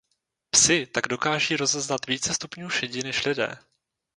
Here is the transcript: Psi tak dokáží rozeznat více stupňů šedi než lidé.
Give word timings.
Psi 0.51 0.85
tak 0.87 1.07
dokáží 1.07 1.55
rozeznat 1.57 2.05
více 2.05 2.33
stupňů 2.33 2.69
šedi 2.69 3.03
než 3.03 3.25
lidé. 3.25 3.57